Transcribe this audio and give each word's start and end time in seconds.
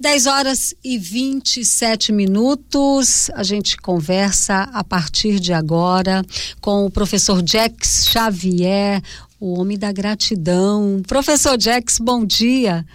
10 0.00 0.26
horas 0.26 0.74
e 0.84 0.96
27 0.96 2.12
minutos. 2.12 3.30
A 3.34 3.42
gente 3.42 3.76
conversa 3.76 4.68
a 4.72 4.84
partir 4.84 5.40
de 5.40 5.52
agora 5.52 6.24
com 6.60 6.86
o 6.86 6.90
professor 6.90 7.42
Jax 7.44 8.06
Xavier, 8.08 9.02
o 9.40 9.58
homem 9.58 9.76
da 9.76 9.90
gratidão. 9.90 11.02
Professor 11.06 11.60
Jax, 11.60 11.98
bom 11.98 12.24
dia. 12.24 12.86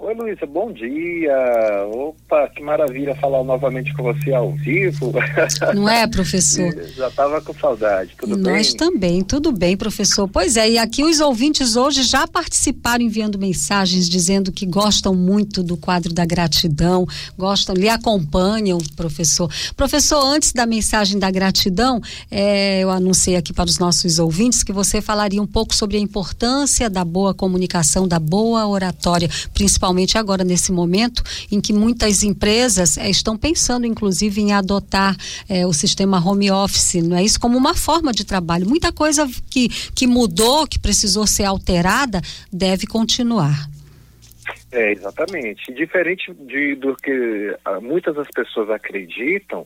Oi, 0.00 0.14
Luísa, 0.14 0.46
bom 0.46 0.72
dia. 0.72 1.34
Opa, 1.92 2.48
que 2.54 2.62
maravilha 2.62 3.16
falar 3.16 3.42
novamente 3.42 3.92
com 3.94 4.04
você 4.04 4.32
ao 4.32 4.52
vivo. 4.52 5.12
Não 5.74 5.88
é, 5.88 6.06
professor? 6.06 6.72
Já 6.94 7.08
estava 7.08 7.40
com 7.40 7.52
saudade, 7.52 8.14
tudo 8.16 8.38
e 8.38 8.40
bem? 8.40 8.52
Nós 8.54 8.74
também, 8.74 9.24
tudo 9.24 9.50
bem, 9.50 9.76
professor. 9.76 10.28
Pois 10.28 10.56
é, 10.56 10.70
e 10.70 10.78
aqui 10.78 11.02
os 11.02 11.18
ouvintes 11.18 11.74
hoje 11.74 12.04
já 12.04 12.28
participaram 12.28 13.02
enviando 13.02 13.36
mensagens 13.40 14.08
dizendo 14.08 14.52
que 14.52 14.64
gostam 14.64 15.16
muito 15.16 15.64
do 15.64 15.76
quadro 15.76 16.14
da 16.14 16.24
gratidão, 16.24 17.04
gostam, 17.36 17.74
lhe 17.74 17.88
acompanham, 17.88 18.78
professor. 18.94 19.52
Professor, 19.76 20.24
antes 20.24 20.52
da 20.52 20.64
mensagem 20.64 21.18
da 21.18 21.28
gratidão, 21.28 22.00
é, 22.30 22.84
eu 22.84 22.90
anunciei 22.90 23.34
aqui 23.34 23.52
para 23.52 23.66
os 23.66 23.80
nossos 23.80 24.20
ouvintes 24.20 24.62
que 24.62 24.72
você 24.72 25.00
falaria 25.00 25.42
um 25.42 25.46
pouco 25.46 25.74
sobre 25.74 25.96
a 25.96 26.00
importância 26.00 26.88
da 26.88 27.04
boa 27.04 27.34
comunicação, 27.34 28.06
da 28.06 28.20
boa 28.20 28.64
oratória, 28.68 29.28
principalmente 29.52 29.87
principalmente 29.88 30.18
agora 30.18 30.44
nesse 30.44 30.72
momento 30.72 31.22
em 31.50 31.60
que 31.60 31.72
muitas 31.72 32.22
empresas 32.22 32.98
é, 32.98 33.08
estão 33.08 33.36
pensando, 33.36 33.86
inclusive, 33.86 34.40
em 34.40 34.52
adotar 34.52 35.16
é, 35.48 35.66
o 35.66 35.72
sistema 35.72 36.18
home 36.18 36.50
office, 36.50 37.02
não 37.02 37.16
é 37.16 37.22
isso 37.22 37.40
como 37.40 37.56
uma 37.56 37.74
forma 37.74 38.12
de 38.12 38.24
trabalho. 38.24 38.68
Muita 38.68 38.92
coisa 38.92 39.26
que, 39.50 39.68
que 39.94 40.06
mudou, 40.06 40.66
que 40.66 40.78
precisou 40.78 41.26
ser 41.26 41.44
alterada, 41.44 42.20
deve 42.52 42.86
continuar. 42.86 43.68
É, 44.70 44.92
exatamente. 44.92 45.72
Diferente 45.72 46.32
de, 46.34 46.74
do 46.74 46.94
que 46.96 47.56
ah, 47.64 47.80
muitas 47.80 48.14
das 48.14 48.28
pessoas 48.28 48.70
acreditam, 48.70 49.64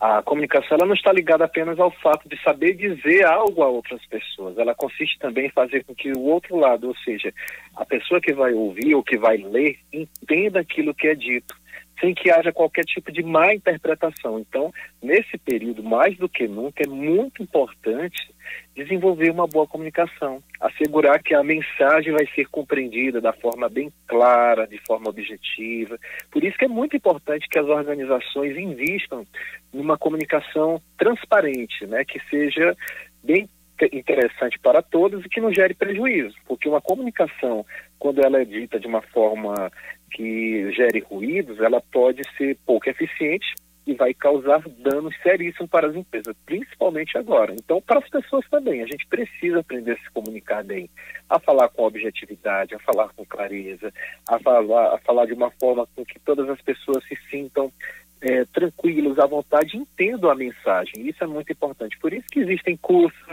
a 0.00 0.22
comunicação 0.22 0.76
ela 0.76 0.86
não 0.86 0.94
está 0.94 1.12
ligada 1.12 1.44
apenas 1.44 1.78
ao 1.80 1.90
fato 1.90 2.28
de 2.28 2.40
saber 2.42 2.74
dizer 2.74 3.24
algo 3.24 3.62
a 3.62 3.68
outras 3.68 4.04
pessoas. 4.06 4.56
Ela 4.56 4.74
consiste 4.74 5.18
também 5.18 5.46
em 5.46 5.50
fazer 5.50 5.84
com 5.84 5.94
que 5.94 6.12
o 6.12 6.20
outro 6.20 6.56
lado, 6.56 6.88
ou 6.88 6.96
seja, 6.98 7.34
a 7.74 7.84
pessoa 7.84 8.20
que 8.20 8.32
vai 8.32 8.52
ouvir 8.52 8.94
ou 8.94 9.02
que 9.02 9.18
vai 9.18 9.38
ler, 9.38 9.78
entenda 9.92 10.60
aquilo 10.60 10.94
que 10.94 11.08
é 11.08 11.14
dito 11.14 11.54
sem 12.00 12.14
que 12.14 12.30
haja 12.30 12.52
qualquer 12.52 12.84
tipo 12.84 13.10
de 13.10 13.22
má 13.22 13.54
interpretação. 13.54 14.38
Então, 14.38 14.72
nesse 15.02 15.36
período, 15.38 15.82
mais 15.82 16.16
do 16.16 16.28
que 16.28 16.46
nunca, 16.46 16.82
é 16.82 16.88
muito 16.88 17.42
importante 17.42 18.32
desenvolver 18.74 19.30
uma 19.30 19.46
boa 19.46 19.66
comunicação, 19.66 20.42
assegurar 20.60 21.22
que 21.22 21.34
a 21.34 21.42
mensagem 21.42 22.12
vai 22.12 22.26
ser 22.34 22.46
compreendida 22.48 23.20
da 23.20 23.32
forma 23.32 23.68
bem 23.68 23.92
clara, 24.06 24.66
de 24.66 24.78
forma 24.86 25.10
objetiva. 25.10 25.98
Por 26.30 26.44
isso 26.44 26.56
que 26.56 26.64
é 26.64 26.68
muito 26.68 26.96
importante 26.96 27.48
que 27.48 27.58
as 27.58 27.66
organizações 27.66 28.56
invistam 28.56 29.26
numa 29.72 29.98
comunicação 29.98 30.80
transparente, 30.96 31.86
né, 31.86 32.04
que 32.04 32.20
seja 32.30 32.76
bem 33.22 33.48
interessante 33.92 34.58
para 34.58 34.82
todos 34.82 35.24
e 35.24 35.28
que 35.28 35.40
não 35.40 35.52
gere 35.52 35.74
prejuízo, 35.74 36.34
porque 36.46 36.68
uma 36.68 36.80
comunicação, 36.80 37.64
quando 37.98 38.24
ela 38.24 38.40
é 38.40 38.44
dita 38.44 38.78
de 38.78 38.86
uma 38.86 39.02
forma 39.02 39.70
que 40.10 40.72
gere 40.72 41.00
ruídos, 41.00 41.60
ela 41.60 41.80
pode 41.80 42.22
ser 42.36 42.56
pouco 42.64 42.88
eficiente 42.88 43.54
e 43.88 43.94
vai 43.94 44.12
causar 44.12 44.62
danos 44.68 45.16
seríssimos 45.22 45.70
para 45.70 45.88
as 45.88 45.96
empresas, 45.96 46.36
principalmente 46.44 47.16
agora. 47.16 47.54
Então, 47.54 47.80
para 47.80 47.98
as 47.98 48.08
pessoas 48.08 48.46
também, 48.50 48.82
a 48.82 48.86
gente 48.86 49.06
precisa 49.06 49.60
aprender 49.60 49.92
a 49.92 49.96
se 49.96 50.10
comunicar 50.10 50.62
bem, 50.62 50.90
a 51.28 51.38
falar 51.40 51.70
com 51.70 51.84
objetividade, 51.84 52.74
a 52.74 52.78
falar 52.80 53.08
com 53.16 53.24
clareza, 53.24 53.90
a 54.28 54.38
falar, 54.38 54.94
a 54.94 54.98
falar 54.98 55.24
de 55.24 55.32
uma 55.32 55.50
forma 55.52 55.88
com 55.96 56.04
que 56.04 56.20
todas 56.20 56.48
as 56.50 56.60
pessoas 56.60 57.02
se 57.08 57.16
sintam 57.30 57.72
é, 58.20 58.44
tranquilos, 58.46 59.18
à 59.18 59.26
vontade, 59.26 59.76
entendam 59.76 60.30
a 60.30 60.34
mensagem. 60.34 61.08
Isso 61.08 61.24
é 61.24 61.26
muito 61.26 61.50
importante. 61.50 61.98
Por 61.98 62.12
isso 62.12 62.26
que 62.30 62.40
existem 62.40 62.76
cursos, 62.76 63.27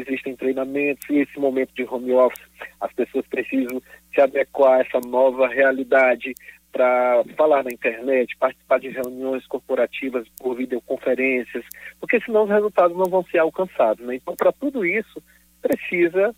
existem 0.00 0.36
treinamentos, 0.36 1.08
e 1.08 1.18
esse 1.18 1.38
momento 1.38 1.74
de 1.74 1.84
home 1.84 2.12
office, 2.12 2.42
as 2.80 2.92
pessoas 2.92 3.26
precisam 3.26 3.80
se 4.14 4.20
adequar 4.20 4.78
a 4.78 4.80
essa 4.80 5.00
nova 5.06 5.48
realidade 5.48 6.34
para 6.72 7.22
falar 7.36 7.62
na 7.62 7.70
internet, 7.70 8.36
participar 8.36 8.80
de 8.80 8.88
reuniões 8.88 9.46
corporativas 9.46 10.26
por 10.38 10.56
videoconferências, 10.56 11.64
porque 12.00 12.20
senão 12.20 12.44
os 12.44 12.50
resultados 12.50 12.96
não 12.96 13.04
vão 13.04 13.22
ser 13.24 13.38
alcançados. 13.38 14.04
Né? 14.04 14.16
Então, 14.16 14.34
para 14.34 14.50
tudo 14.50 14.84
isso, 14.84 15.22
precisa 15.62 16.34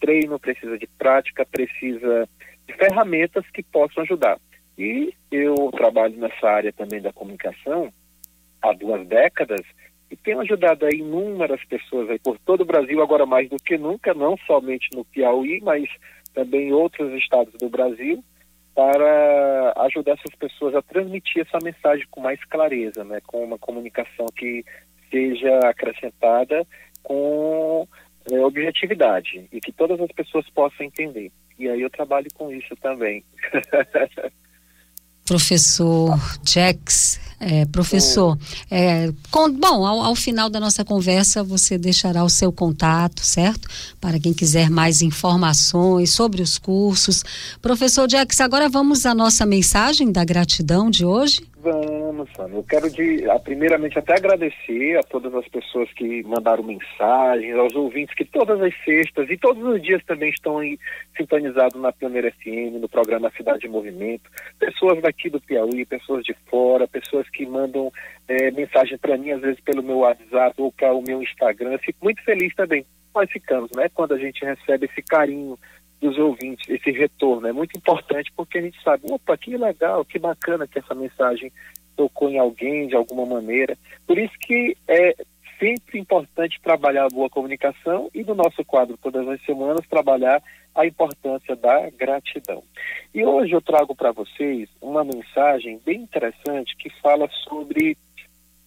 treino, 0.00 0.38
precisa 0.38 0.78
de 0.78 0.86
prática, 0.86 1.44
precisa 1.44 2.28
de 2.66 2.74
ferramentas 2.74 3.44
que 3.50 3.62
possam 3.62 4.04
ajudar. 4.04 4.38
E 4.78 5.12
eu 5.30 5.54
trabalho 5.72 6.16
nessa 6.16 6.48
área 6.48 6.72
também 6.72 7.02
da 7.02 7.12
comunicação 7.12 7.92
há 8.62 8.72
duas 8.72 9.06
décadas 9.06 9.60
e 10.10 10.16
tenho 10.16 10.40
ajudado 10.40 10.86
aí 10.86 10.98
inúmeras 10.98 11.64
pessoas 11.64 12.10
aí 12.10 12.18
por 12.18 12.38
todo 12.38 12.62
o 12.62 12.66
Brasil, 12.66 13.00
agora 13.00 13.24
mais 13.24 13.48
do 13.48 13.56
que 13.56 13.78
nunca, 13.78 14.12
não 14.12 14.36
somente 14.46 14.88
no 14.94 15.04
Piauí, 15.04 15.60
mas 15.62 15.88
também 16.34 16.68
em 16.68 16.72
outros 16.72 17.12
estados 17.14 17.54
do 17.54 17.68
Brasil, 17.68 18.22
para 18.74 19.72
ajudar 19.84 20.12
essas 20.12 20.34
pessoas 20.34 20.74
a 20.74 20.82
transmitir 20.82 21.42
essa 21.42 21.58
mensagem 21.62 22.06
com 22.10 22.20
mais 22.20 22.42
clareza, 22.44 23.04
né, 23.04 23.20
com 23.26 23.44
uma 23.44 23.58
comunicação 23.58 24.26
que 24.36 24.64
seja 25.10 25.58
acrescentada 25.60 26.66
com 27.02 27.86
é, 28.30 28.40
objetividade 28.40 29.48
e 29.52 29.60
que 29.60 29.72
todas 29.72 30.00
as 30.00 30.10
pessoas 30.12 30.48
possam 30.50 30.86
entender. 30.86 31.30
E 31.58 31.68
aí 31.68 31.82
eu 31.82 31.90
trabalho 31.90 32.28
com 32.34 32.50
isso 32.52 32.74
também. 32.76 33.24
professor 35.30 36.18
Jax. 36.44 37.20
É, 37.42 37.64
professor, 37.64 38.38
é, 38.70 39.10
com, 39.30 39.50
bom, 39.50 39.86
ao, 39.86 40.02
ao, 40.02 40.14
final 40.14 40.50
da 40.50 40.60
nossa 40.60 40.84
conversa 40.84 41.42
você 41.42 41.78
deixará 41.78 42.22
o 42.22 42.28
seu 42.28 42.52
contato, 42.52 43.24
certo? 43.24 43.66
Para 43.98 44.20
quem 44.20 44.34
quiser 44.34 44.68
mais 44.68 45.00
informações 45.00 46.10
sobre 46.10 46.42
os 46.42 46.58
cursos. 46.58 47.24
Professor 47.62 48.06
Jax, 48.10 48.42
agora 48.42 48.68
vamos 48.68 49.06
à 49.06 49.14
nossa 49.14 49.46
mensagem 49.46 50.12
da 50.12 50.22
gratidão 50.22 50.90
de 50.90 51.02
hoje. 51.06 51.49
Vamos, 51.62 52.30
Sandra. 52.34 52.56
Eu 52.56 52.64
quero, 52.64 52.90
de, 52.90 53.24
primeiramente, 53.44 53.98
até 53.98 54.14
agradecer 54.14 54.96
a 54.96 55.02
todas 55.02 55.34
as 55.34 55.46
pessoas 55.48 55.92
que 55.92 56.22
mandaram 56.22 56.62
mensagens, 56.62 57.54
aos 57.54 57.74
ouvintes 57.74 58.14
que 58.14 58.24
todas 58.24 58.58
as 58.62 58.72
sextas 58.82 59.28
e 59.28 59.36
todos 59.36 59.62
os 59.62 59.82
dias 59.82 60.02
também 60.06 60.30
estão 60.30 60.58
sintonizados 61.14 61.78
na 61.78 61.92
Pioneira 61.92 62.32
FM, 62.32 62.80
no 62.80 62.88
programa 62.88 63.30
Cidade 63.36 63.66
em 63.66 63.70
Movimento. 63.70 64.30
Pessoas 64.58 65.02
daqui 65.02 65.28
do 65.28 65.38
Piauí, 65.38 65.84
pessoas 65.84 66.24
de 66.24 66.34
fora, 66.48 66.88
pessoas 66.88 67.28
que 67.28 67.44
mandam 67.44 67.92
é, 68.26 68.50
mensagem 68.50 68.96
para 68.96 69.18
mim, 69.18 69.30
às 69.32 69.42
vezes 69.42 69.60
pelo 69.60 69.82
meu 69.82 69.98
WhatsApp 69.98 70.54
ou 70.62 70.72
para 70.72 70.94
o 70.94 71.02
meu 71.02 71.22
Instagram. 71.22 71.72
Eu 71.72 71.78
fico 71.80 71.98
muito 72.02 72.22
feliz 72.24 72.54
também. 72.54 72.86
Nós 73.14 73.30
ficamos, 73.30 73.70
né? 73.72 73.90
Quando 73.92 74.14
a 74.14 74.18
gente 74.18 74.42
recebe 74.42 74.86
esse 74.86 75.02
carinho 75.02 75.58
dos 76.00 76.18
ouvintes, 76.18 76.68
esse 76.68 76.90
retorno. 76.90 77.46
É 77.46 77.52
muito 77.52 77.76
importante 77.76 78.32
porque 78.36 78.58
a 78.58 78.62
gente 78.62 78.82
sabe, 78.82 79.04
opa, 79.10 79.36
que 79.36 79.56
legal, 79.56 80.04
que 80.04 80.18
bacana 80.18 80.66
que 80.66 80.78
essa 80.78 80.94
mensagem 80.94 81.52
tocou 81.96 82.30
em 82.30 82.38
alguém 82.38 82.88
de 82.88 82.96
alguma 82.96 83.26
maneira. 83.26 83.76
Por 84.06 84.18
isso 84.18 84.32
que 84.40 84.76
é 84.88 85.14
sempre 85.58 85.98
importante 86.00 86.58
trabalhar 86.62 87.04
a 87.04 87.10
boa 87.10 87.28
comunicação 87.28 88.10
e 88.14 88.24
no 88.24 88.34
nosso 88.34 88.64
quadro 88.64 88.96
todas 88.96 89.28
as 89.28 89.44
semanas 89.44 89.86
trabalhar 89.86 90.42
a 90.74 90.86
importância 90.86 91.54
da 91.54 91.90
gratidão. 91.90 92.62
E 93.14 93.22
hoje 93.24 93.52
eu 93.52 93.60
trago 93.60 93.94
para 93.94 94.12
vocês 94.12 94.68
uma 94.80 95.04
mensagem 95.04 95.78
bem 95.84 96.00
interessante 96.00 96.74
que 96.78 96.88
fala 97.02 97.28
sobre 97.46 97.96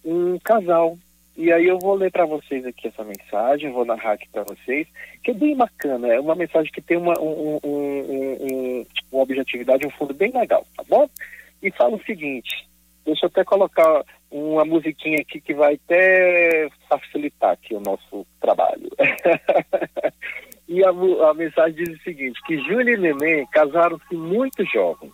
um 0.04 0.38
casal 0.38 0.96
e 1.36 1.52
aí 1.52 1.66
eu 1.66 1.78
vou 1.78 1.94
ler 1.96 2.12
para 2.12 2.24
vocês 2.24 2.64
aqui 2.64 2.86
essa 2.86 3.02
mensagem, 3.02 3.72
vou 3.72 3.84
narrar 3.84 4.12
aqui 4.12 4.28
para 4.28 4.44
vocês, 4.44 4.86
que 5.22 5.32
é 5.32 5.34
bem 5.34 5.56
bacana, 5.56 6.06
é 6.06 6.20
uma 6.20 6.36
mensagem 6.36 6.70
que 6.72 6.80
tem 6.80 6.96
uma, 6.96 7.18
um, 7.18 7.58
um, 7.64 8.38
um, 8.40 8.86
uma 9.10 9.22
objetividade, 9.22 9.86
um 9.86 9.90
fundo 9.90 10.14
bem 10.14 10.30
legal, 10.30 10.64
tá 10.76 10.84
bom? 10.88 11.08
E 11.60 11.72
fala 11.72 11.96
o 11.96 12.04
seguinte, 12.04 12.68
deixa 13.04 13.26
eu 13.26 13.28
até 13.28 13.42
colocar 13.42 14.04
uma 14.30 14.64
musiquinha 14.64 15.18
aqui 15.20 15.40
que 15.40 15.54
vai 15.54 15.74
até 15.74 16.68
facilitar 16.88 17.50
aqui 17.50 17.74
o 17.74 17.80
nosso 17.80 18.24
trabalho. 18.40 18.88
e 20.68 20.84
a, 20.84 20.90
a 20.90 21.34
mensagem 21.34 21.84
diz 21.84 21.98
o 21.98 22.02
seguinte, 22.04 22.40
que 22.46 22.58
Júlia 22.58 22.94
e 22.94 22.96
Neném 22.96 23.44
casaram-se 23.46 24.14
muito 24.14 24.64
jovens. 24.66 25.12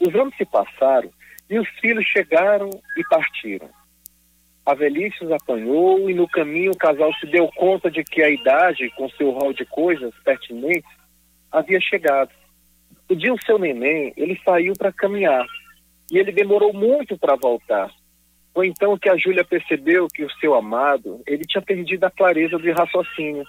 Os 0.00 0.14
anos 0.14 0.34
se 0.36 0.46
passaram 0.46 1.10
e 1.50 1.58
os 1.58 1.68
filhos 1.80 2.06
chegaram 2.06 2.70
e 2.96 3.04
partiram 3.04 3.68
a 4.64 4.74
velhice 4.74 5.24
os 5.24 5.32
apanhou 5.32 6.08
e 6.08 6.14
no 6.14 6.28
caminho 6.28 6.70
o 6.70 6.78
casal 6.78 7.12
se 7.14 7.26
deu 7.26 7.48
conta 7.48 7.90
de 7.90 8.04
que 8.04 8.22
a 8.22 8.30
idade, 8.30 8.90
com 8.90 9.08
seu 9.10 9.30
rol 9.30 9.52
de 9.52 9.64
coisas 9.64 10.14
pertinentes, 10.24 10.90
havia 11.50 11.80
chegado. 11.80 12.30
O 13.08 13.16
dia 13.16 13.34
o 13.34 13.42
seu 13.44 13.58
neném, 13.58 14.12
ele 14.16 14.40
saiu 14.44 14.72
para 14.74 14.92
caminhar 14.92 15.44
e 16.10 16.18
ele 16.18 16.30
demorou 16.30 16.72
muito 16.72 17.18
para 17.18 17.36
voltar. 17.36 17.90
Foi 18.54 18.68
então 18.68 18.96
que 18.96 19.08
a 19.08 19.16
Júlia 19.16 19.44
percebeu 19.44 20.06
que 20.08 20.24
o 20.24 20.30
seu 20.34 20.54
amado, 20.54 21.20
ele 21.26 21.44
tinha 21.44 21.62
perdido 21.62 22.04
a 22.04 22.10
clareza 22.10 22.56
de 22.58 22.70
raciocínio, 22.70 23.44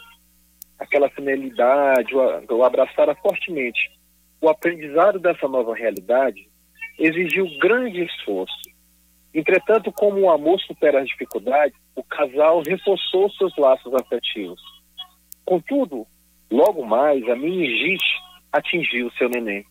aquela 0.79 1.09
finalidade, 1.09 2.15
o, 2.15 2.55
o 2.55 2.63
abraçara 2.63 3.13
fortemente. 3.15 3.91
O 4.41 4.49
aprendizado 4.49 5.19
dessa 5.19 5.47
nova 5.47 5.75
realidade 5.75 6.47
exigiu 6.97 7.47
grande 7.59 8.03
esforço. 8.03 8.72
Entretanto, 9.33 9.91
como 9.91 10.21
o 10.21 10.29
amor 10.29 10.59
supera 10.61 11.01
as 11.01 11.07
dificuldades, 11.07 11.75
o 11.95 12.03
casal 12.03 12.61
reforçou 12.61 13.31
seus 13.31 13.55
laços 13.57 13.93
afetivos. 13.95 14.61
Contudo, 15.43 16.05
logo 16.51 16.85
mais, 16.85 17.27
a 17.27 17.35
meningite 17.35 18.05
atingiu 18.51 19.11
seu 19.11 19.27
neném. 19.29 19.65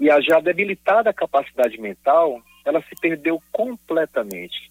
E 0.00 0.10
a 0.10 0.20
já 0.20 0.40
debilitada 0.40 1.12
capacidade 1.12 1.78
mental, 1.78 2.40
ela 2.64 2.82
se 2.82 2.94
perdeu 3.00 3.40
completamente. 3.52 4.70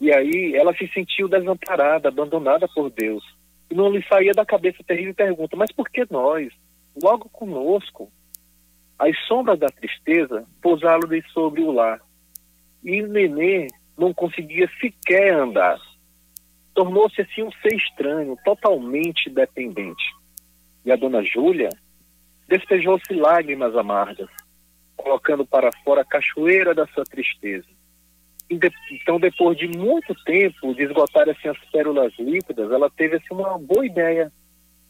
E 0.00 0.12
aí 0.12 0.54
ela 0.54 0.74
se 0.74 0.86
sentiu 0.88 1.28
desamparada, 1.28 2.08
abandonada 2.08 2.68
por 2.68 2.90
Deus. 2.90 3.24
E 3.70 3.74
não 3.74 3.90
lhe 3.90 4.02
saía 4.06 4.32
da 4.32 4.44
cabeça 4.44 4.78
a 4.82 4.84
terrível 4.84 5.14
pergunta: 5.14 5.56
mas 5.56 5.72
por 5.72 5.88
que 5.88 6.06
nós? 6.10 6.52
Logo 7.02 7.28
conosco? 7.30 8.10
As 8.98 9.18
sombras 9.26 9.58
da 9.58 9.66
tristeza 9.66 10.46
pousaram-lhe 10.62 11.22
sobre 11.32 11.62
o 11.62 11.72
lar. 11.72 12.00
E 12.84 13.02
nenê 13.02 13.68
não 13.96 14.12
conseguia 14.12 14.68
sequer 14.80 15.32
andar. 15.32 15.78
Tornou-se 16.74 17.20
assim 17.20 17.42
um 17.42 17.52
ser 17.62 17.74
estranho, 17.74 18.36
totalmente 18.44 19.30
dependente. 19.30 20.04
E 20.84 20.92
a 20.92 20.96
dona 20.96 21.22
Júlia 21.22 21.70
despejou-se 22.48 23.12
lágrimas 23.14 23.74
amargas, 23.76 24.28
colocando 24.96 25.46
para 25.46 25.70
fora 25.84 26.02
a 26.02 26.04
cachoeira 26.04 26.74
da 26.74 26.86
sua 26.88 27.04
tristeza. 27.04 27.66
Então, 28.50 29.18
depois 29.18 29.56
de 29.56 29.66
muito 29.66 30.14
tempo 30.24 30.74
de 30.74 30.82
esgotar 30.82 31.28
assim, 31.28 31.48
as 31.48 31.58
pérolas 31.70 32.12
líquidas, 32.18 32.70
ela 32.70 32.90
teve 32.90 33.16
assim, 33.16 33.32
uma 33.32 33.58
boa 33.58 33.86
ideia. 33.86 34.30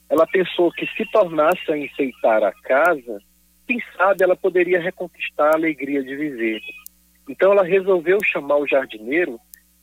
Ela 0.08 0.26
pensou 0.26 0.72
que 0.72 0.86
se 0.96 1.04
tornasse 1.12 1.70
a 1.70 1.78
enfeitar 1.78 2.42
a 2.42 2.52
casa, 2.52 3.20
quem 3.66 3.80
sabe 3.96 4.24
ela 4.24 4.36
poderia 4.36 4.80
reconquistar 4.80 5.52
a 5.52 5.56
alegria 5.56 6.02
de 6.02 6.16
viver. 6.16 6.60
Então 7.28 7.52
ela 7.52 7.62
resolveu 7.62 8.18
chamar 8.22 8.56
o 8.56 8.66
jardineiro 8.66 9.38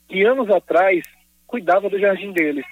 que 0.08 0.24
anos 0.24 0.50
atrás 0.50 1.04
cuidava 1.48 1.90
do 1.90 2.00
jardim 2.00 2.32
deles. 2.32 2.66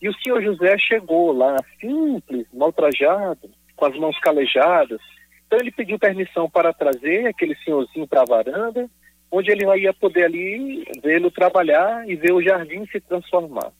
E 0.00 0.08
o 0.08 0.14
senhor 0.14 0.42
José 0.42 0.76
chegou 0.78 1.32
lá, 1.32 1.56
simples, 1.80 2.46
maltrajado, 2.52 3.50
com 3.76 3.86
as 3.86 3.96
mãos 3.96 4.18
calejadas. 4.20 5.00
Então 5.46 5.58
ele 5.58 5.70
pediu 5.70 5.98
permissão 5.98 6.48
para 6.48 6.72
trazer 6.72 7.26
aquele 7.26 7.54
senhorzinho 7.56 8.06
para 8.06 8.22
a 8.22 8.24
varanda, 8.24 8.90
onde 9.30 9.50
ele 9.50 9.64
ia 9.80 9.92
poder 9.92 10.24
ali 10.24 10.84
vê-lo 11.02 11.30
trabalhar 11.30 12.08
e 12.08 12.16
ver 12.16 12.32
o 12.32 12.42
jardim 12.42 12.86
se 12.86 13.00
transformar. 13.00 13.72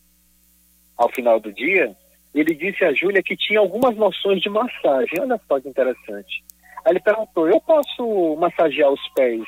Ao 0.97 1.09
final 1.11 1.41
do 1.41 1.53
dia, 1.53 1.95
ele 2.35 2.55
disse 2.55 2.85
a 2.85 2.93
Júlia 2.93 3.23
que 3.23 3.37
tinha 3.37 3.61
algumas 3.61 3.97
noções 3.97 4.41
de 4.41 4.49
massagem. 4.49 5.21
Olha 5.21 5.41
só 5.47 5.61
que 5.61 5.69
interessante. 5.69 6.45
Aí 6.85 6.93
ele 6.93 7.01
perguntou: 7.01 7.49
Eu 7.49 7.61
posso 7.61 8.37
massagear 8.37 8.91
os 8.91 9.09
pés 9.15 9.43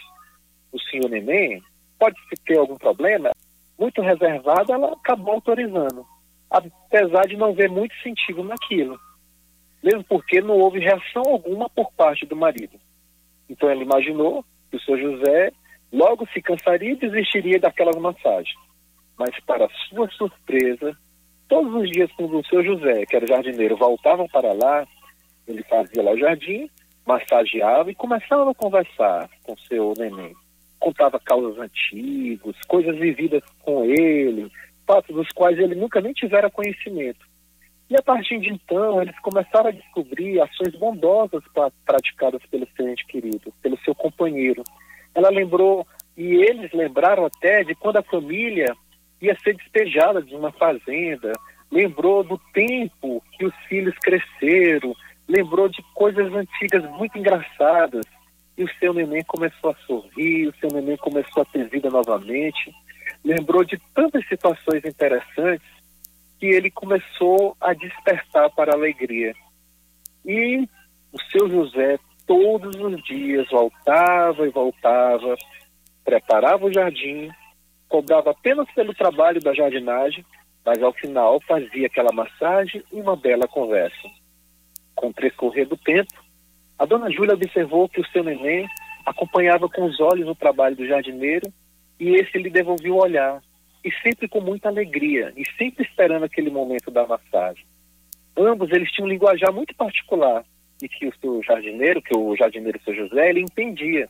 do 0.72 0.80
senhor 0.82 1.08
neném? 1.08 1.62
Pode 1.98 2.16
ter 2.44 2.58
algum 2.58 2.76
problema? 2.76 3.32
Muito 3.78 4.00
reservada, 4.00 4.74
ela 4.74 4.92
acabou 4.92 5.34
autorizando, 5.34 6.06
apesar 6.50 7.26
de 7.26 7.36
não 7.36 7.54
ver 7.54 7.68
muito 7.68 7.94
sentido 8.02 8.42
naquilo. 8.42 8.98
Mesmo 9.82 10.04
porque 10.04 10.40
não 10.40 10.58
houve 10.58 10.80
reação 10.80 11.22
alguma 11.26 11.68
por 11.68 11.92
parte 11.92 12.24
do 12.26 12.34
marido. 12.34 12.78
Então 13.48 13.68
ela 13.68 13.82
imaginou 13.82 14.44
que 14.70 14.76
o 14.76 14.80
senhor 14.80 14.98
José 14.98 15.52
logo 15.92 16.26
se 16.32 16.42
cansaria 16.42 16.92
e 16.92 16.96
desistiria 16.96 17.60
daquela 17.60 17.98
massagem. 18.00 18.54
Mas, 19.18 19.30
para 19.46 19.68
sua 19.88 20.10
surpresa, 20.10 20.96
Todos 21.48 21.72
os 21.74 21.90
dias, 21.90 22.10
quando 22.16 22.38
o 22.38 22.46
seu 22.46 22.64
José, 22.64 23.06
que 23.06 23.14
era 23.14 23.26
jardineiro, 23.26 23.76
voltavam 23.76 24.26
para 24.28 24.52
lá, 24.52 24.86
ele 25.46 25.62
fazia 25.64 26.02
lá 26.02 26.12
o 26.12 26.18
jardim, 26.18 26.68
massageava 27.06 27.90
e 27.90 27.94
começava 27.94 28.50
a 28.50 28.54
conversar 28.54 29.30
com 29.44 29.56
seu 29.58 29.92
neném. 29.96 30.34
Contava 30.86 31.18
causas 31.18 31.58
antigas, 31.58 32.54
coisas 32.68 32.96
vividas 32.96 33.42
com 33.62 33.84
ele, 33.84 34.48
fatos 34.86 35.12
dos 35.16 35.26
quais 35.32 35.58
ele 35.58 35.74
nunca 35.74 36.00
nem 36.00 36.12
tivera 36.12 36.48
conhecimento. 36.48 37.26
E 37.90 37.96
a 37.96 38.02
partir 38.02 38.38
de 38.38 38.50
então, 38.50 39.02
eles 39.02 39.18
começaram 39.18 39.70
a 39.70 39.72
descobrir 39.72 40.40
ações 40.40 40.76
bondosas 40.76 41.42
praticadas 41.84 42.40
pelo 42.48 42.68
seu 42.76 42.88
ente 42.88 43.04
querido, 43.04 43.52
pelo 43.60 43.76
seu 43.80 43.96
companheiro. 43.96 44.62
Ela 45.12 45.28
lembrou, 45.28 45.84
e 46.16 46.36
eles 46.36 46.70
lembraram 46.72 47.26
até 47.26 47.64
de 47.64 47.74
quando 47.74 47.96
a 47.96 48.04
família 48.04 48.72
ia 49.20 49.36
ser 49.40 49.56
despejada 49.56 50.22
de 50.22 50.36
uma 50.36 50.52
fazenda, 50.52 51.32
lembrou 51.68 52.22
do 52.22 52.38
tempo 52.54 53.20
que 53.32 53.44
os 53.44 53.54
filhos 53.68 53.96
cresceram, 53.98 54.94
lembrou 55.26 55.68
de 55.68 55.82
coisas 55.94 56.32
antigas 56.32 56.88
muito 56.92 57.18
engraçadas. 57.18 58.06
E 58.56 58.64
o 58.64 58.74
seu 58.78 58.94
neném 58.94 59.22
começou 59.24 59.70
a 59.70 59.86
sorrir, 59.86 60.48
o 60.48 60.54
seu 60.56 60.70
neném 60.70 60.96
começou 60.96 61.42
a 61.42 61.46
ter 61.46 61.68
vida 61.68 61.90
novamente. 61.90 62.74
Lembrou 63.24 63.64
de 63.64 63.78
tantas 63.94 64.26
situações 64.28 64.84
interessantes 64.84 65.66
que 66.38 66.46
ele 66.46 66.70
começou 66.70 67.56
a 67.60 67.72
despertar 67.72 68.50
para 68.50 68.72
a 68.72 68.76
alegria. 68.76 69.34
E 70.24 70.68
o 71.12 71.22
seu 71.30 71.48
José, 71.48 71.98
todos 72.26 72.76
os 72.76 73.02
dias, 73.04 73.48
voltava 73.50 74.46
e 74.46 74.50
voltava, 74.50 75.36
preparava 76.04 76.66
o 76.66 76.72
jardim, 76.72 77.30
cobrava 77.88 78.30
apenas 78.30 78.70
pelo 78.72 78.94
trabalho 78.94 79.40
da 79.40 79.54
jardinagem, 79.54 80.24
mas 80.64 80.82
ao 80.82 80.92
final 80.92 81.40
fazia 81.46 81.86
aquela 81.86 82.12
massagem 82.12 82.82
e 82.92 83.00
uma 83.00 83.16
bela 83.16 83.46
conversa. 83.46 84.08
Com 84.94 85.08
o 85.08 85.12
transcorrer 85.12 85.68
do 85.68 85.76
tempo, 85.76 86.12
a 86.78 86.84
dona 86.84 87.10
Júlia 87.10 87.34
observou 87.34 87.88
que 87.88 88.00
o 88.00 88.06
seu 88.08 88.22
neném 88.22 88.66
acompanhava 89.04 89.68
com 89.68 89.84
os 89.84 89.98
olhos 90.00 90.28
o 90.28 90.34
trabalho 90.34 90.76
do 90.76 90.86
jardineiro 90.86 91.50
e 91.98 92.14
esse 92.16 92.36
lhe 92.38 92.50
devolvia 92.50 92.92
o 92.92 93.02
olhar, 93.02 93.40
e 93.82 93.90
sempre 94.02 94.28
com 94.28 94.40
muita 94.40 94.68
alegria, 94.68 95.32
e 95.36 95.44
sempre 95.56 95.84
esperando 95.84 96.24
aquele 96.24 96.50
momento 96.50 96.90
da 96.90 97.06
massagem. 97.06 97.64
Ambos 98.36 98.70
eles 98.70 98.90
tinham 98.92 99.06
um 99.06 99.10
linguajar 99.10 99.52
muito 99.52 99.74
particular, 99.74 100.44
e 100.82 100.88
que 100.88 101.06
o 101.06 101.14
seu 101.18 101.42
jardineiro, 101.42 102.02
que 102.02 102.14
o 102.14 102.36
jardineiro 102.36 102.80
seu 102.82 102.94
José, 102.94 103.30
ele 103.30 103.40
entendia 103.40 104.08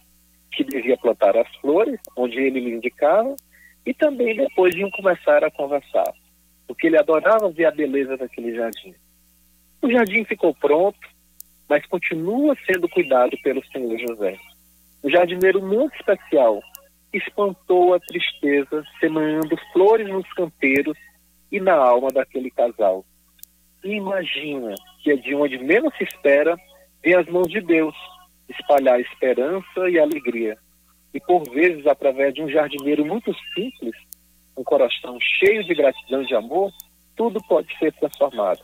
que 0.50 0.64
devia 0.64 0.96
plantar 0.96 1.36
as 1.36 1.54
flores, 1.56 2.00
onde 2.16 2.38
ele 2.38 2.58
lhe 2.58 2.74
indicava, 2.74 3.36
e 3.84 3.94
também 3.94 4.36
depois 4.36 4.74
iam 4.74 4.90
começar 4.90 5.44
a 5.44 5.50
conversar, 5.50 6.12
porque 6.66 6.88
ele 6.88 6.98
adorava 6.98 7.50
ver 7.50 7.66
a 7.66 7.70
beleza 7.70 8.16
daquele 8.16 8.54
jardim. 8.54 8.94
O 9.80 9.90
jardim 9.90 10.24
ficou 10.24 10.52
pronto, 10.54 10.98
mas 11.68 11.84
continua 11.86 12.56
sendo 12.66 12.88
cuidado 12.88 13.36
pelo 13.42 13.64
senhor 13.66 13.98
José. 13.98 14.36
O 15.02 15.10
jardineiro 15.10 15.60
muito 15.62 15.94
especial 15.96 16.60
espantou 17.12 17.94
a 17.94 18.00
tristeza, 18.00 18.82
semeando 19.00 19.56
flores 19.72 20.08
nos 20.08 20.30
canteiros 20.34 20.96
e 21.50 21.60
na 21.60 21.74
alma 21.74 22.08
daquele 22.08 22.50
casal. 22.50 23.04
Imagina 23.84 24.74
que 25.02 25.12
é 25.12 25.16
de 25.16 25.34
onde 25.34 25.58
menos 25.58 25.94
se 25.96 26.04
espera, 26.04 26.56
vem 27.02 27.14
as 27.14 27.26
mãos 27.26 27.48
de 27.48 27.60
Deus 27.60 27.94
espalhar 28.48 29.00
esperança 29.00 29.88
e 29.88 29.98
alegria 29.98 30.56
e 31.16 31.20
por 31.20 31.42
vezes 31.50 31.86
através 31.86 32.34
de 32.34 32.42
um 32.42 32.48
jardineiro 32.50 33.02
muito 33.02 33.34
simples, 33.54 33.94
um 34.54 34.62
coração 34.62 35.18
cheio 35.18 35.64
de 35.64 35.74
gratidão 35.74 36.22
e 36.22 36.26
de 36.26 36.34
amor, 36.34 36.70
tudo 37.16 37.42
pode 37.48 37.74
ser 37.78 37.90
transformado. 37.94 38.60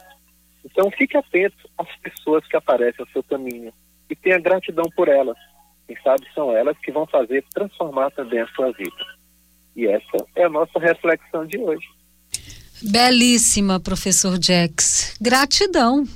Então 0.64 0.90
fique 0.90 1.16
atento 1.16 1.69
às 1.76 1.88
pessoas 1.97 2.47
que 2.47 2.57
aparecem 2.57 3.04
ao 3.04 3.12
seu 3.12 3.23
caminho 3.23 3.73
e 4.09 4.16
tenha 4.16 4.38
gratidão 4.38 4.85
por 4.97 5.09
elas. 5.09 5.37
Quem 5.87 5.97
sabe 6.02 6.26
são 6.35 6.57
elas 6.57 6.76
que 6.78 6.92
vão 6.92 7.07
fazer 7.07 7.45
transformar 7.52 8.11
também 8.12 8.40
a 8.40 8.47
sua 8.49 8.73
vida. 8.73 8.97
E 9.75 9.87
essa 9.87 10.26
é 10.37 10.45
a 10.45 10.49
nossa 10.49 10.78
reflexão 10.78 11.47
de 11.47 11.59
hoje. 11.59 11.87
Belíssima, 12.83 13.81
professor 13.81 14.38
Jax. 14.40 15.16
Gratidão. 15.21 16.07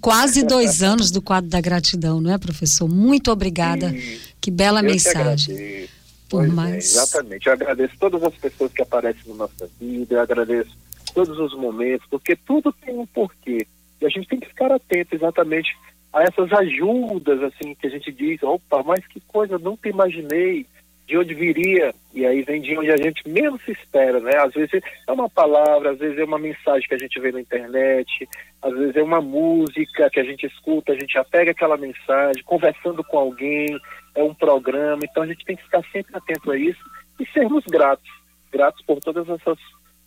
Quase 0.00 0.44
dois 0.44 0.82
anos 0.82 1.10
do 1.10 1.22
quadro 1.22 1.48
da 1.48 1.60
gratidão, 1.60 2.20
não 2.20 2.32
é, 2.32 2.38
professor? 2.38 2.88
Muito 2.88 3.30
obrigada. 3.30 3.90
Sim. 3.90 4.20
Que 4.40 4.50
bela 4.50 4.82
mensagem. 4.82 5.88
Por 6.28 6.40
pois 6.40 6.50
é, 6.50 6.52
mais... 6.52 6.74
É, 6.74 6.78
exatamente. 6.78 7.46
Eu 7.46 7.52
agradeço 7.52 7.94
todas 7.98 8.22
as 8.22 8.34
pessoas 8.34 8.72
que 8.72 8.82
aparecem 8.82 9.22
na 9.28 9.34
nossa 9.34 9.68
vida, 9.80 10.16
eu 10.16 10.20
agradeço 10.20 10.76
todos 11.14 11.38
os 11.38 11.54
momentos, 11.56 12.06
porque 12.10 12.36
tudo 12.36 12.72
tem 12.72 12.98
um 12.98 13.06
porquê. 13.06 13.66
E 14.00 14.06
a 14.06 14.08
gente 14.08 14.28
tem 14.28 14.40
que 14.40 14.48
ficar 14.48 14.70
atento 14.72 15.14
exatamente 15.14 15.76
a 16.12 16.22
essas 16.22 16.52
ajudas, 16.52 17.42
assim, 17.42 17.74
que 17.74 17.86
a 17.86 17.90
gente 17.90 18.10
diz, 18.12 18.42
opa, 18.42 18.82
mas 18.82 19.06
que 19.06 19.20
coisa, 19.20 19.58
nunca 19.58 19.88
imaginei 19.88 20.66
de 21.06 21.16
onde 21.16 21.32
viria, 21.32 21.94
e 22.12 22.26
aí 22.26 22.42
vem 22.42 22.60
de 22.60 22.76
onde 22.76 22.90
a 22.92 22.96
gente 22.96 23.26
menos 23.26 23.62
se 23.62 23.72
espera, 23.72 24.20
né? 24.20 24.36
Às 24.36 24.52
vezes 24.52 24.82
é 25.06 25.12
uma 25.12 25.28
palavra, 25.28 25.92
às 25.92 25.98
vezes 25.98 26.18
é 26.18 26.24
uma 26.24 26.38
mensagem 26.38 26.86
que 26.86 26.94
a 26.94 26.98
gente 26.98 27.18
vê 27.18 27.32
na 27.32 27.40
internet, 27.40 28.28
às 28.60 28.74
vezes 28.74 28.94
é 28.94 29.02
uma 29.02 29.20
música 29.20 30.10
que 30.10 30.20
a 30.20 30.24
gente 30.24 30.44
escuta, 30.44 30.92
a 30.92 30.94
gente 30.94 31.14
já 31.14 31.24
pega 31.24 31.52
aquela 31.52 31.78
mensagem, 31.78 32.42
conversando 32.44 33.02
com 33.02 33.16
alguém, 33.16 33.68
é 34.14 34.22
um 34.22 34.34
programa, 34.34 35.00
então 35.02 35.22
a 35.22 35.26
gente 35.26 35.46
tem 35.46 35.56
que 35.56 35.62
ficar 35.62 35.82
sempre 35.90 36.14
atento 36.14 36.50
a 36.50 36.58
isso 36.58 36.84
e 37.18 37.26
sermos 37.28 37.64
gratos, 37.64 38.10
gratos 38.52 38.84
por 38.84 39.00
todas 39.00 39.26
essas 39.30 39.58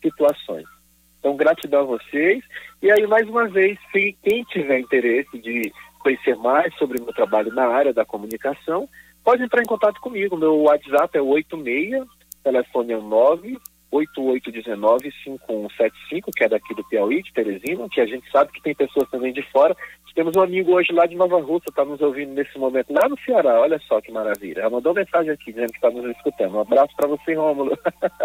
situações. 0.04 0.68
Então, 1.22 1.36
gratidão 1.36 1.82
a 1.82 1.84
vocês. 1.84 2.44
E 2.82 2.92
aí, 2.92 3.06
mais 3.06 3.30
uma 3.30 3.48
vez, 3.48 3.78
se 3.92 4.18
quem 4.24 4.44
tiver 4.46 4.80
interesse 4.80 5.38
de 5.38 5.72
conhecer 6.00 6.36
mais 6.36 6.74
sobre 6.76 7.00
o 7.00 7.06
meu 7.06 7.14
trabalho 7.14 7.54
na 7.54 7.68
área 7.68 7.94
da 7.94 8.04
comunicação, 8.04 8.90
pode 9.24 9.44
entrar 9.44 9.62
em 9.62 9.68
contato 9.68 10.02
comigo. 10.02 10.36
Meu 10.36 10.64
WhatsApp 10.64 11.16
é 11.16 11.22
86, 11.22 12.04
telefone 12.44 12.94
é 12.94 12.98
9 12.98 13.60
8819-5175, 13.92 16.32
que 16.36 16.44
é 16.46 16.50
daqui 16.50 16.74
do 16.74 16.84
Piauí, 16.86 17.22
de 17.22 17.34
Teresina, 17.34 17.90
que 17.90 18.00
a 18.00 18.06
gente 18.06 18.32
sabe 18.32 18.54
que 18.54 18.62
tem 18.62 18.74
pessoas 18.74 19.10
também 19.10 19.34
de 19.34 19.42
fora. 19.52 19.76
Temos 20.14 20.36
um 20.36 20.42
amigo 20.42 20.74
hoje 20.74 20.92
lá 20.92 21.06
de 21.06 21.16
Nova 21.16 21.40
Rússia, 21.40 21.70
está 21.70 21.86
nos 21.86 22.02
ouvindo 22.02 22.34
nesse 22.34 22.58
momento, 22.58 22.94
lá 22.94 23.08
no 23.08 23.18
Ceará, 23.20 23.60
olha 23.62 23.80
só 23.88 24.02
que 24.02 24.12
maravilha. 24.12 24.62
Ela 24.62 24.70
mandou 24.70 24.94
mensagem 24.94 25.32
aqui 25.32 25.52
dizendo 25.52 25.72
que 25.72 25.78
está 25.78 25.90
nos 25.90 26.06
escutando. 26.16 26.56
Um 26.56 26.62
abraço 26.62 26.94
para 26.96 27.08
você, 27.08 27.34
Rômulo. 27.34 27.78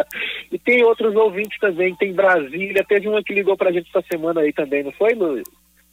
e 0.51 0.59
tem 0.59 0.85
outros 0.85 1.15
ouvintes 1.15 1.59
também, 1.61 1.95
tem 1.97 2.13
Brasília, 2.13 2.85
teve 2.89 3.09
uma 3.09 3.23
que 3.23 3.35
ligou 3.35 3.57
para 3.57 3.71
a 3.71 3.73
gente 3.73 3.89
essa 3.89 4.07
semana 4.11 4.41
aí 4.41 4.53
também, 4.53 4.83
não 4.83 4.93
foi, 4.93 5.15
Luiz? 5.15 5.45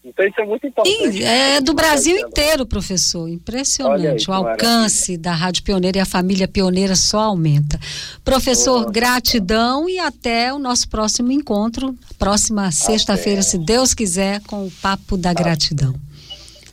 Então 0.04 0.26
isso 0.26 0.42
é 0.42 0.46
muito 0.46 0.68
importante. 0.68 1.12
Sim, 1.14 1.24
é 1.24 1.62
do 1.62 1.74
Brasil 1.74 2.18
inteiro, 2.18 2.66
professor. 2.66 3.30
Impressionante. 3.30 4.30
Aí, 4.30 4.36
o 4.36 4.38
alcance 4.38 5.12
maravilha. 5.12 5.20
da 5.20 5.32
Rádio 5.32 5.64
Pioneira 5.64 5.98
e 5.98 6.02
a 6.02 6.06
família 6.06 6.48
pioneira 6.48 6.96
só 6.96 7.20
aumenta. 7.20 7.80
Professor, 8.24 8.92
gratidão 8.92 9.88
e 9.88 9.98
até 10.00 10.54
o 10.54 10.60
nosso 10.60 10.90
próximo 10.90 11.32
encontro, 11.32 11.96
próxima 12.20 12.70
sexta-feira, 12.72 13.42
se 13.42 13.58
Deus 13.58 13.94
quiser, 13.94 14.42
com 14.42 14.68
o 14.68 14.72
Papo 14.82 15.16
da 15.16 15.34
Gratidão. 15.34 15.94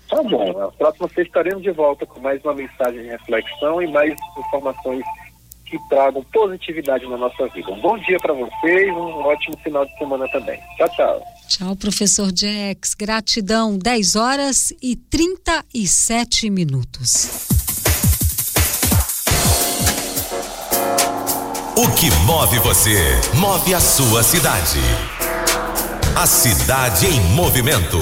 Tá 0.08 0.22
bom. 0.24 0.52
Na 0.52 0.68
próxima 0.72 1.06
sexta 1.08 1.22
estaremos 1.22 1.62
de 1.62 1.70
volta 1.70 2.04
com 2.04 2.18
mais 2.18 2.42
uma 2.42 2.54
mensagem 2.54 3.02
de 3.02 3.08
reflexão 3.08 3.80
e 3.80 3.86
mais 3.92 4.12
informações 4.36 5.04
que 5.64 5.78
tragam 5.88 6.24
positividade 6.32 7.06
na 7.06 7.16
nossa 7.16 7.46
vida. 7.46 7.70
Um 7.70 7.80
bom 7.80 7.96
dia 7.98 8.18
para 8.18 8.34
vocês, 8.34 8.92
um 8.92 9.20
ótimo 9.20 9.56
final 9.58 9.86
de 9.86 9.96
semana 9.98 10.28
também. 10.32 10.58
Tchau, 10.76 10.88
tchau. 10.96 11.39
Tchau, 11.50 11.74
professor 11.74 12.30
Jax. 12.32 12.94
Gratidão. 12.94 13.76
10 13.76 14.14
horas 14.14 14.72
e 14.80 14.94
37 14.94 16.48
minutos. 16.48 17.28
O 21.76 21.90
que 21.96 22.08
move 22.24 22.60
você, 22.60 22.96
move 23.34 23.74
a 23.74 23.80
sua 23.80 24.22
cidade. 24.22 24.78
A 26.14 26.24
cidade 26.24 27.06
em 27.06 27.20
movimento. 27.34 27.98